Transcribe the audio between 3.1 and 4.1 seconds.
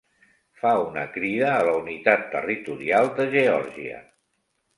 de Geòrgia.